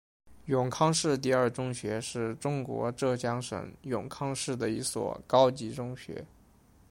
[0.45, 6.25] 永康市第二中学是中国浙江省永康市的一所高级中学。